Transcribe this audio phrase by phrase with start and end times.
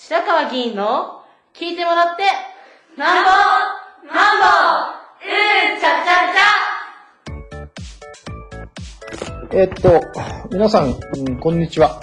[0.00, 2.22] 白川議員の聞いてもらって
[2.96, 3.30] なんぼ
[4.06, 4.46] なんぼ
[5.26, 10.00] うんちゃちゃちゃえっと、
[10.52, 12.00] 皆さん、うんこんにちは。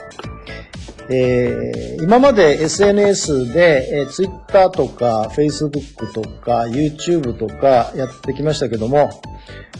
[1.09, 9.09] えー今まで SNS で、えー、Twitter とか Facebook とか YouTube とかやってきましたけども、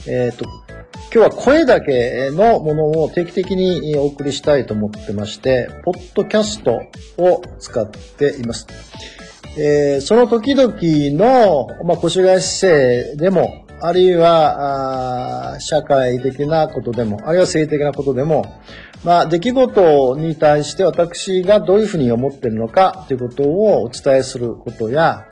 [0.08, 0.46] えっと、
[1.16, 6.82] 今日は声だけのものを定期的にお送りしたいと思ってまして、ポッドキャスト
[7.18, 8.68] を使っています。
[9.58, 18.62] えーその時々の、まあ、越谷市政でも、あるいは、社会的なことでも、あるいは政治的なことでも、
[19.06, 25.30] まあ、出来事に対して私がどういうふうに思っているのかということをお伝えすることや、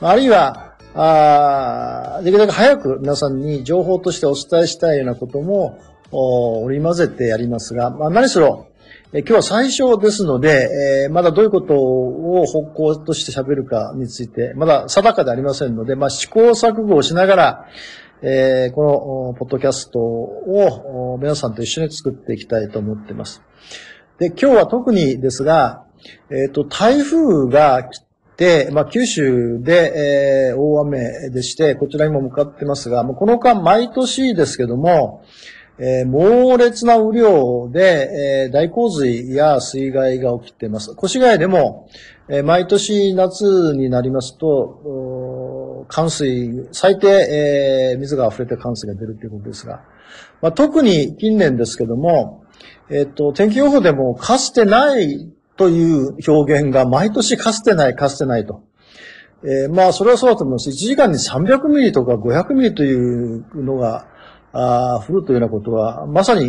[0.00, 5.78] あるいは、あーできるだけ早く皆さんに情報としてお伝えしたいようなことも
[6.10, 8.68] お織り交ぜてやりますが、まあ、何しろ、
[9.12, 17.66] え今日は最初ですので、えーまだどういうことを方向として喋るかについて、まだ定かでありませんので、まあ、試行錯誤をしながら、
[18.22, 23.42] えーこの、ポッドキャストを皆さんと一緒に作っていきたいと思っています。
[24.18, 25.84] で、今日は特にですが、
[26.30, 28.05] えっ、と、台風が来
[28.36, 35.24] て、まあ、九州で、えー大雨でして、こちらにも向かってますが、もうこの間毎年ですけども、
[35.78, 40.92] えー猛烈な雨量で、えー大洪水や水害が起きています。
[40.92, 41.88] 越谷でも、
[42.28, 49.82] えー毎年夏になりますと、冠水、最低、えー水が溢れて冠水が出るということですが、
[50.42, 52.44] まあ、特に近年ですけども、
[52.90, 58.62] えっ、と、天気予報でもかつてないという表現が毎年かつてない、かつてないと。
[59.42, 60.70] えーまあ、それはそうだと思います。
[60.70, 64.06] 1時間に300ミリとか500ミリというのが、
[64.52, 66.48] あー降るというようなことは、まさに、え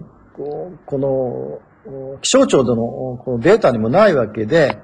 [0.00, 0.02] ー
[0.38, 2.76] この、気象庁での
[3.24, 4.78] このデータにもないわけで、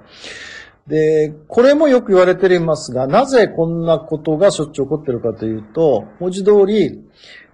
[0.87, 7.01] で、これもよく言われていますが、なぜこんなことがしょっちゅう起こっているかというと、文字通り、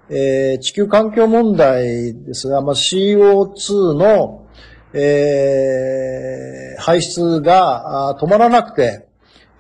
[0.09, 4.47] えー地球環境問題ですが、まあ、CO2 の、
[4.93, 9.07] えー排出が止まらなくて、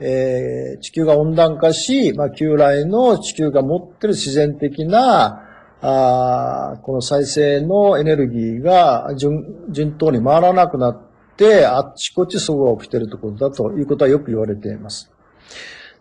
[0.00, 5.46] えー地球が温暖化し、まあ、旧来の地球が持っている自然的な、
[5.82, 11.00] あこの再生のエネルギーが順順当に回らなくなっ
[11.36, 15.10] て、あっちこっちそこが起きているということだということはよく言われています。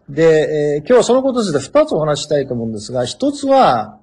[0.08, 4.00] で、えー今日はそのことについて二つお話したいと思うんですが、一つは、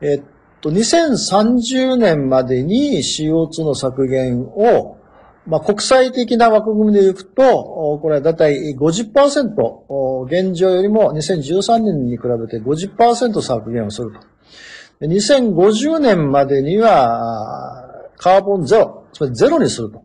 [0.00, 0.22] えっ、
[0.70, 4.98] 2030年までに CO2 の削減を、
[5.46, 15.06] まあ、国際的な枠組みでいくと、これはだいたい50%、現状よりも2013年に比べて50%削減をすると。
[15.06, 20.02] 2050年までには、カーボンゼロ、つまりゼロにすると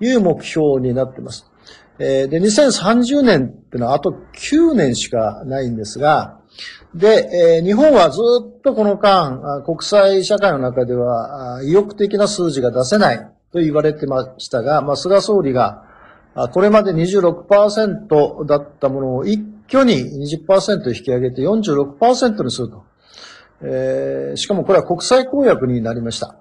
[0.00, 1.50] いう目標になっています。
[1.98, 6.40] で、2030年っていうのはあと9年しかないんですが、
[6.94, 8.20] で、えー日本はず
[8.58, 13.18] っとこの間、国際社会の中では、意欲的な数字が出せない
[13.52, 15.84] と言われてましたが、まあ、菅総理が、
[16.52, 19.94] これまで26%だったものを一挙に
[20.46, 22.84] 20%引き上げて46%にすると。
[23.62, 26.36] えーしかもこれは国際公約になりました。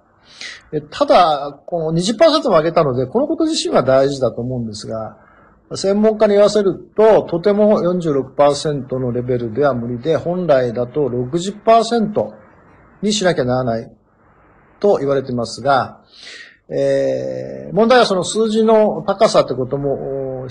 [0.89, 5.17] ただ、この20%も上げたので、このこと自身は大事だと思うんですが、
[5.75, 12.33] 専門家に言わせると、とても46%のレベルでは無理で、本来だと60%
[13.01, 13.91] にしなきゃならない
[14.79, 16.01] と言われていますが、
[16.69, 20.47] えー問題はその数字の高さってことも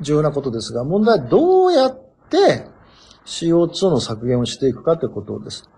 [0.00, 1.98] 重要なことですが、問題はどうやっ
[2.28, 2.66] て
[3.24, 5.68] CO2 の削減をしていくかということです。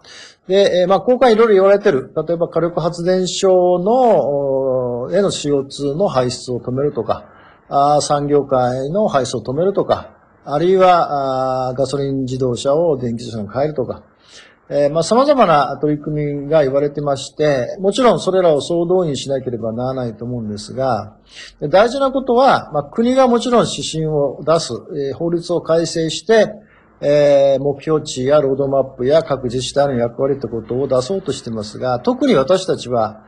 [0.48, 7.26] で、えーまあ、今回いろいろ言われてる、例えば火力発電所の、への CO2 の排出を止めるとか、
[7.70, 10.10] あ産業界の排出を止めるとか、
[10.44, 14.02] あるいは、あガソリン自動車を電気自動車に変えるとか、
[14.72, 21.16] えーまあ、様々な取り組みが言われてまして、もちろんそれらを総動員しなければならないと思うんですが、
[21.60, 26.52] 大事なことは、まあ、国がもちろん指針を出す、えー法律を改正して、
[27.00, 33.24] えー目標値やロードマップや各自治体の役割ということを出そうとしてますが、特に私たちは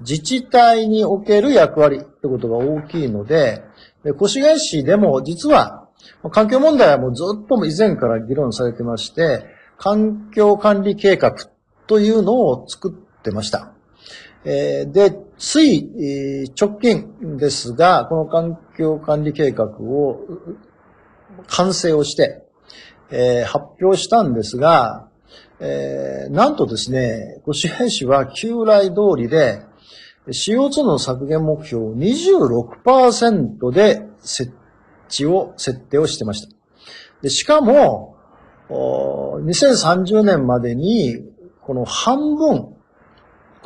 [0.00, 3.62] 自治体における役割ということが大きいの、で
[4.10, 5.86] 越谷市でも実は
[6.30, 9.44] 環境問題はもうずっと以前から議論されてまして、
[9.78, 11.34] 環境管理計画
[11.86, 13.72] というのを作ってました。
[14.44, 20.20] えで、つい、直近ですが、この環境管理計画を
[21.48, 22.42] 完成をして、
[23.10, 25.08] え発表したんですが、
[25.60, 29.62] えなんとですね、越谷市は旧来通りで、
[30.28, 34.52] CO2 の削減目標を26%で設
[35.08, 36.54] 置を、設定をしてました。
[37.22, 38.16] で、しかも、
[38.68, 41.16] 2030年までに、
[41.60, 42.76] この半分、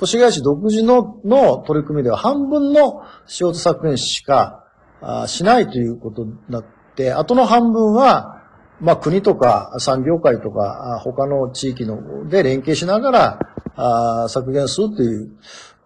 [0.02, 4.64] 越谷市独自のの取り組みでは半分の CO2 削減しか
[5.02, 6.64] あしないということになっ
[6.94, 8.42] て、あとの半分は、
[8.80, 13.38] まあ国とか産業界とか他の地域ので連携しながら
[13.76, 15.32] あ削減するという、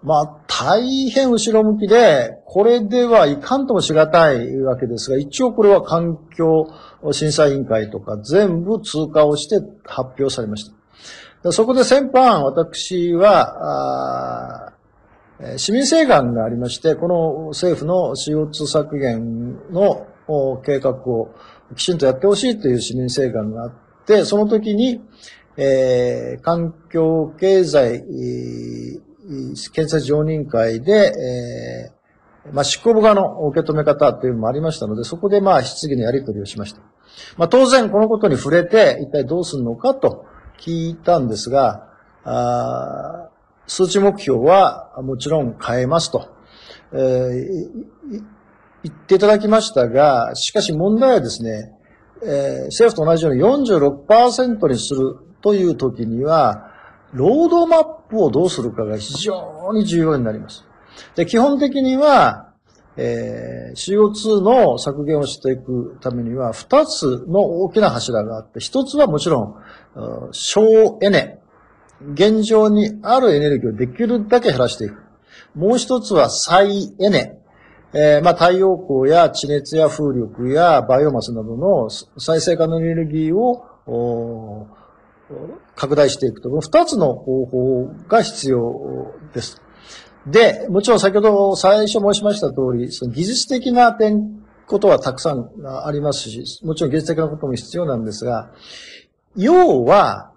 [0.04, 6.68] まあ大変後ろ向きで、これではいかんともしがたいわけですが、一応これは環境
[7.12, 10.70] 審査委員会とか全部通過をして発表されまし
[11.42, 11.52] た。
[11.52, 14.72] そこで先般、私は、
[15.56, 20.06] 市民請願がありまして、この政府の CO2 削減の
[20.64, 21.34] 計画を
[21.76, 23.72] きちんとやってほしいという市民請願があっ
[24.06, 25.00] て、その時に、
[25.56, 28.04] えー環境経済、
[29.72, 31.12] 検査常任会で、
[31.92, 36.80] えーまあ、執行部側の受け止め方というのもありましたので、そこでまあ質疑のやり取りをしました。
[37.36, 40.26] まあ、当然このことに触れて、一体どうするのかと
[40.58, 41.88] 聞いたんですが、
[42.24, 43.30] あ
[43.66, 46.28] 数値目標はもちろん変えますと、
[46.92, 48.34] えー
[48.82, 51.72] 言っていただきましたが、しかし問題はですね、
[52.22, 56.70] えー政府と同じように46%にするという時には、
[57.14, 60.64] ロードマップをどうするかが非常に重要になります。
[61.16, 62.52] で、基本的には、
[62.96, 71.40] えー CO2 の削減をしていくためには、二つの大きな柱があって、一つはもちろん、省エネ。
[72.12, 75.02] 現状にあるエネルギーをできるだけ減らしていく。
[75.54, 77.38] もう一つは再エネ。
[77.96, 84.66] えーまあ、太陽光や地熱や風力やバイオマスなどの再生可能エネルギーを
[85.74, 86.48] 拡大していくと。
[86.48, 89.60] この二つの方法が必要です。
[90.26, 95.50] で、もちろん先ほど最初申しました通り、その技術的な点、ことはたくさん
[95.84, 98.50] ありますし、もちろん技術的なことも必要なんですが、
[99.36, 100.30] 要は、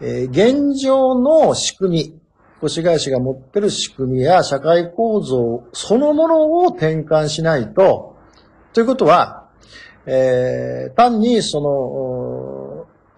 [0.00, 2.20] えー現状の仕組み、
[2.62, 8.16] 越谷市が持ってる仕組みや社会構造そのものを転換しないと、
[8.72, 9.48] ということは、
[10.06, 12.55] えー単にその、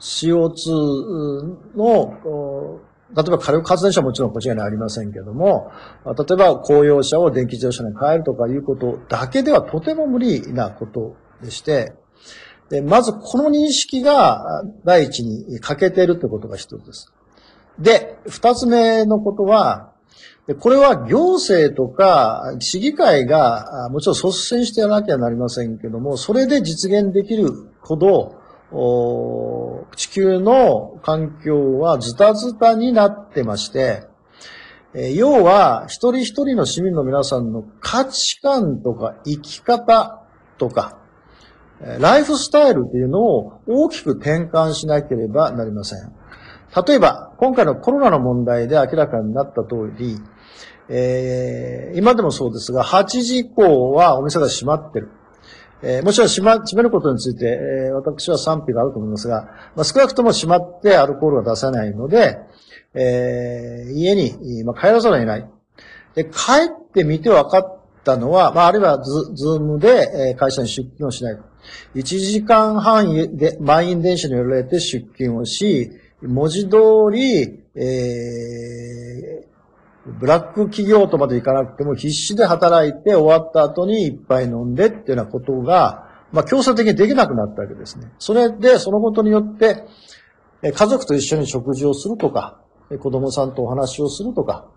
[0.01, 2.81] CO2 の、
[3.17, 5.73] 例えば火力発電所はもちろんこちらにありませんけども、
[6.05, 11.95] 例えば公用車を電気自動車に変えるとかいうことだけではとても無理なことでして、
[12.69, 17.13] でまずこの認識が第一に欠けているということが一つです。
[17.79, 19.93] で、二つ目のことは、
[20.61, 28.35] これは行政とか市議会がもちろん率先してやらなきゃなりませんけども、それで実現できるほど、
[28.71, 34.07] 地球の環境はズタズタになってまして、
[35.15, 40.23] 要は一人一人の市民の皆さんの価値観とか生き方
[40.59, 40.99] とか、
[42.01, 46.13] ライフスタイルというのを大きく転換しなければなりません。
[46.87, 50.19] 例えば、今回のコロナの問題で明らかになった通り、
[50.91, 55.11] えー今でもそうですが、8時以降はお店が閉まってる。
[55.83, 62.39] えーもちろん閉ま、閉めることについて、えー私は賛否があると思いますが、まあ、少なくとも閉まってアルコールは出さないので、
[62.95, 65.47] えー家に、まあ、帰らざるを得ない。
[66.15, 66.31] で、帰
[66.69, 71.39] ってみて分かったのは、まあ、あるいはズズームで、え会社に出勤をしない。
[71.95, 75.91] 1時間半で満員電車に揺られて出勤をし、
[76.23, 76.79] 文字通
[77.13, 79.58] り、えー
[80.19, 88.13] ブラック企業とまでいかなくても必死で働いて終わった後にいっぱい飲んでっていうようなことが、まあ強制的にできなくなったわけですね。
[88.19, 89.85] それで、そのことによって、
[90.63, 92.61] 家族と一緒に食事をするとか、
[93.01, 94.69] 子供さんとお話をするとか、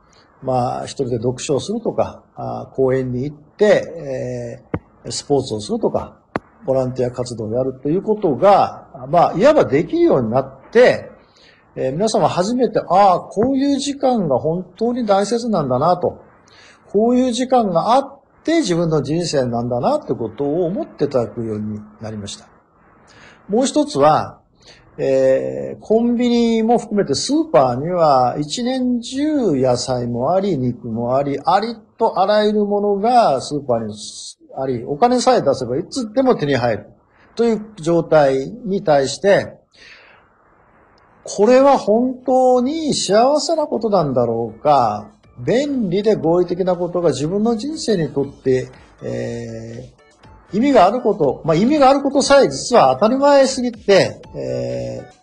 [0.43, 2.23] まあ一人で読書をするとか、
[2.73, 6.19] 公園に行って、えースポーツをするとか、
[6.65, 11.10] ボランティア活動をやるということが、まあいわばできるようになって、
[11.75, 16.21] えー皆様初めて、ああ、こういう時間が本当に大切なんだなと。
[16.91, 22.49] こういう時間があって自分の人生なんだなってことを思っていただくようになりました。
[23.47, 24.41] もう一つは、
[24.97, 33.93] えーコンビニも含めてスーパーには一年中野菜もあり、肉もあり、ありとあらゆるものがスーパーに
[34.57, 36.85] あり、お金さえ出せばいつでも手に入る
[37.35, 39.60] という状態に対して、
[41.23, 48.69] これは本当に幸せなことなんだろうか、便利で合理的なことが自分の人生にとって、
[49.03, 50.01] えー
[50.53, 55.21] 意味があること、まあ、意味があることさえ実は当たり前すぎて、えー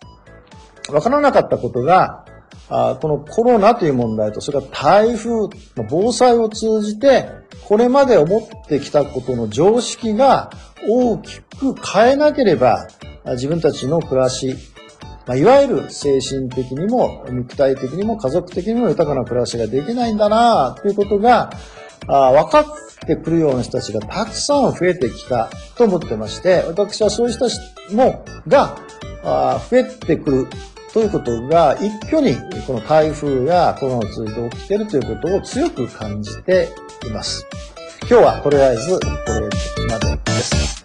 [0.91, 2.25] わからなかったことが、
[2.69, 5.49] あこのコロナという問題と、それから台風の、
[5.89, 7.29] 防災を通じて、
[7.67, 10.49] これまで思ってきたことの常識が
[10.87, 12.87] 大きく変えなければ、
[13.33, 14.55] 自分たちの暮らし、
[15.29, 21.51] まあ、いわゆる精神的にも肉体的にも家族的にも豊かな暮らしができないんだなということが
[22.07, 22.65] あ分かっ
[23.05, 27.59] てくるような人たちがたくさん増えてきたと思ってまして、私はそういう人たち
[27.93, 28.75] もが
[29.23, 30.47] あ増えてくる
[30.93, 36.69] ということが一挙にこの台風やコロナを通じて起きているということを強く感じて
[37.07, 37.45] います。
[37.99, 39.41] 今日はとりあえずこれ
[39.87, 40.78] までです。